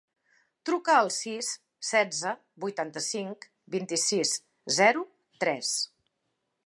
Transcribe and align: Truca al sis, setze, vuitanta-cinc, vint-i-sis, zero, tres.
Truca 0.67 0.93
al 1.01 1.09
sis, 1.15 1.49
setze, 1.89 2.31
vuitanta-cinc, 2.65 3.45
vint-i-sis, 3.79 4.33
zero, 4.79 5.05
tres. 5.45 5.75